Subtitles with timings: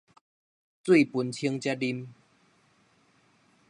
[0.03, 0.03] 水
[1.05, 2.07] 歕清才啉